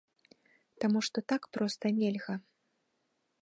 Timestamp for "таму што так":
0.83-1.41